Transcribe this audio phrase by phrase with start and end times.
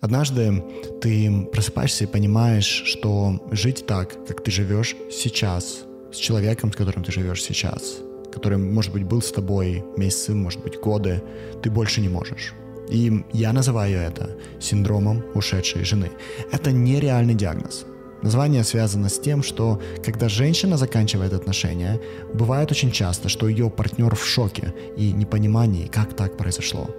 [0.00, 0.64] Однажды
[1.02, 7.04] ты просыпаешься и понимаешь, что жить так, как ты живешь сейчас, с человеком, с которым
[7.04, 7.98] ты живешь сейчас,
[8.32, 11.22] который, может быть, был с тобой месяцы, может быть, годы,
[11.62, 12.54] ты больше не можешь.
[12.88, 16.10] И я называю это синдромом ушедшей жены.
[16.50, 17.84] Это нереальный диагноз.
[18.22, 22.00] Название связано с тем, что когда женщина заканчивает отношения,
[22.34, 26.90] бывает очень часто, что ее партнер в шоке и непонимании, как так произошло.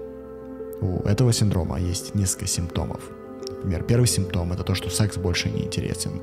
[0.81, 3.01] У этого синдрома есть несколько симптомов.
[3.63, 6.21] Например, первый симптом– это то, что секс больше не интересен.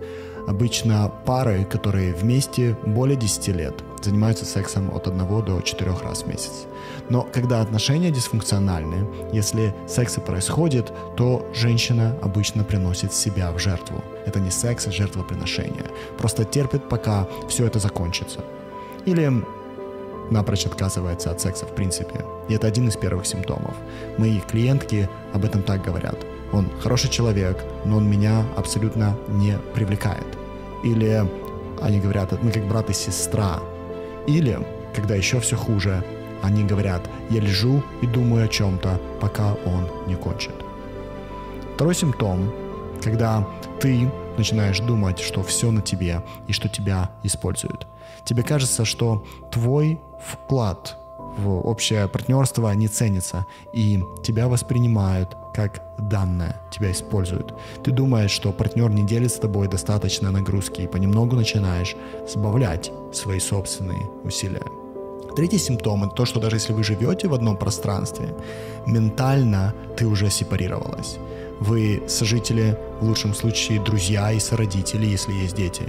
[0.49, 6.27] Обычно пары, которые вместе более 10 лет, занимаются сексом от 1 до 4 раз в
[6.27, 6.67] месяц.
[7.09, 14.03] Но когда отношения дисфункциональны, если секс и происходит, то женщина обычно приносит себя в жертву.
[14.27, 15.85] Это не секс, а жертвоприношение.
[16.19, 18.41] Просто терпит, пока все это закончится.
[19.07, 19.31] Или
[20.31, 22.25] напрочь отказывается от секса в принципе.
[22.49, 23.75] И это один из первых симптомов.
[24.19, 26.17] Мои клиентки об этом так говорят.
[26.53, 30.27] Он хороший человек, но он меня абсолютно не привлекает.
[30.85, 31.25] Или
[31.83, 33.61] они говорят, мы как брат и сестра.
[34.27, 34.59] Или,
[34.95, 36.03] когда еще все хуже,
[36.43, 40.55] они говорят, я лежу и думаю о чем-то, пока он не кончит.
[41.75, 42.53] Второй симптом,
[43.03, 43.47] когда
[43.81, 47.87] ты начинаешь думать, что все на тебе и что тебя используют.
[48.25, 50.97] Тебе кажется, что твой вклад
[51.39, 57.55] в общее партнерство не ценится, и тебя воспринимают как данное, тебя используют.
[57.85, 61.97] Ты думаешь, что партнер не делит с тобой достаточно нагрузки, и понемногу начинаешь
[62.29, 64.63] сбавлять свои собственные усилия.
[65.37, 68.35] Третий симптом– это то, что даже если вы живете в одном пространстве,
[68.87, 71.19] ментально ты уже сепарировалась.
[71.61, 75.83] Вы сожители, в лучшем случае, друзья и сородители, если есть дети.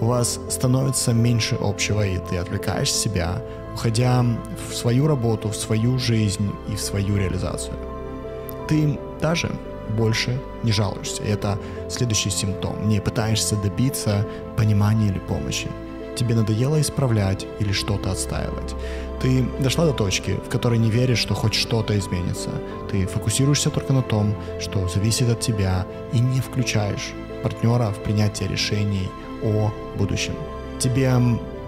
[0.00, 3.42] У вас становится меньше общего, и ты отвлекаешь себя,
[3.74, 4.24] уходя
[4.68, 7.74] в свою работу, в свою жизнь и в свою реализацию.
[8.68, 9.50] Ты даже
[9.96, 11.22] больше не жалуешься.
[11.24, 11.58] Это
[11.88, 12.88] следующий симптом.
[12.88, 15.68] Не пытаешься добиться понимания или помощи
[16.16, 18.74] тебе надоело исправлять или что-то отстаивать.
[19.20, 22.50] Ты дошла до точки, в которой не веришь, что хоть что-то изменится.
[22.90, 27.12] Ты фокусируешься только на том, что зависит от тебя, и не включаешь
[27.42, 29.08] партнера в принятие решений
[29.42, 30.34] о будущем.
[30.78, 31.12] Тебе,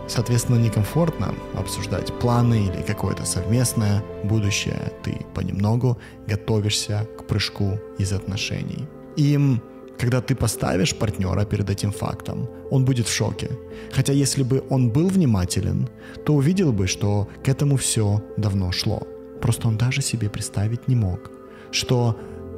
[0.09, 4.93] соответственно, некомфортно обсуждать планы или какое-то совместное будущее.
[5.03, 8.87] Ты понемногу готовишься к прыжку из отношений.
[9.16, 9.39] И
[9.98, 13.50] когда ты поставишь партнера перед этим фактом, он будет в шоке.
[13.92, 15.88] Хотя если бы он был внимателен,
[16.25, 19.03] то увидел бы, что к этому все давно шло.
[19.41, 21.30] Просто он даже себе представить не мог,
[21.70, 22.16] что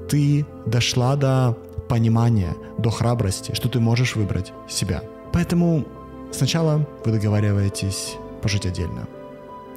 [0.08, 1.56] ты дошла до
[1.88, 5.02] понимания, до храбрости, что ты можешь выбрать себя.
[5.32, 5.84] Поэтому
[6.32, 9.06] сначала вы договариваетесь пожить отдельно,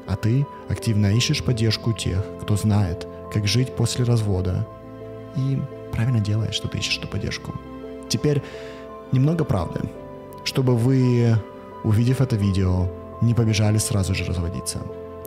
[0.08, 4.68] а ты активно ищешь поддержку тех, кто знает, как жить после развода,
[5.36, 5.60] и
[5.98, 7.54] правильно делаешь, что ты ищешь эту поддержку.
[8.08, 8.42] Теперь
[9.12, 9.80] немного правды,
[10.44, 11.36] чтобы вы,
[11.84, 12.88] увидев это видео,
[13.22, 14.80] не побежали сразу же разводиться.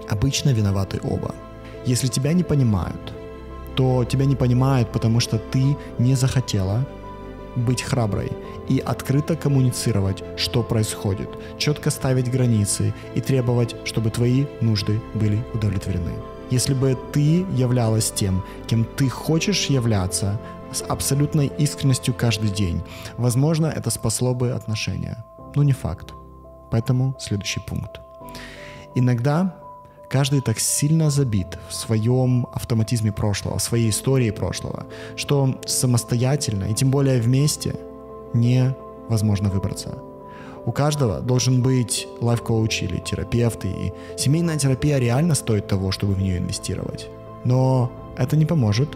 [0.09, 1.35] Обычно виноваты оба.
[1.87, 3.13] Если тебя не понимают,
[3.75, 6.87] то тебя не понимают, потому что ты не захотела
[7.57, 8.31] быть храброй
[8.69, 11.29] и открыто коммуницировать, что происходит,
[11.59, 16.13] четко ставить границы и требовать, чтобы твои нужды были удовлетворены.
[16.51, 20.41] Если бы ты являлась тем, кем ты хочешь являться,
[20.73, 22.83] с абсолютной искренностью каждый день,
[23.17, 25.25] возможно, это спасло бы отношения.
[25.55, 26.15] Но не факт.
[26.71, 28.01] Поэтому следующий пункт.
[28.95, 29.57] Иногда
[30.09, 34.87] каждый так сильно забит в своем автоматизме прошлого, в своей истории прошлого,
[35.17, 37.77] что самостоятельно и тем более вместе
[38.35, 39.99] невозможно выбраться.
[40.67, 46.21] У каждого должен быть лайф-коуч или терапевт, и семейная терапия реально стоит того, чтобы в
[46.21, 47.09] нее инвестировать.
[47.45, 48.91] Но это не поможет,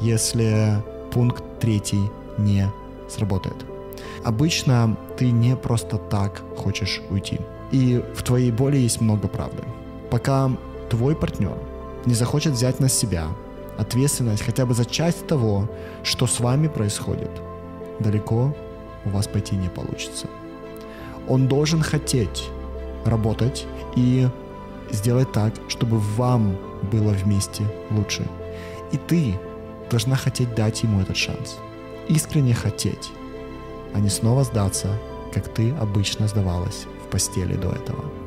[0.00, 2.70] если пункт третий не
[3.08, 3.56] сработает.
[4.24, 7.40] Обычно ты не просто так хочешь уйти.
[7.70, 9.62] И в твоей боли есть много правды.
[10.10, 10.50] Пока
[10.90, 11.56] твой партнер
[12.06, 13.26] не захочет взять на себя
[13.78, 15.68] ответственность хотя бы за часть того,
[16.02, 17.30] что с вами происходит,
[17.98, 18.54] далеко
[19.04, 20.26] у вас пойти не получится.
[21.28, 22.48] Он должен хотеть
[23.04, 23.66] работать
[23.96, 24.28] и
[24.90, 26.56] сделать так, чтобы вам
[26.90, 28.26] было вместе лучше.
[28.92, 29.38] И ты
[29.92, 31.58] должна хотеть дать ему этот шанс.
[32.08, 33.10] Искренне хотеть,
[33.94, 34.88] а не снова сдаться,
[35.34, 38.21] как ты обычно сдавалась в постели до этого.